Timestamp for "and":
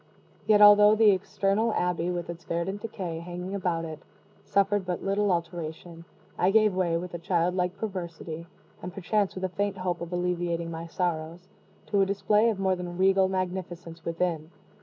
8.81-8.91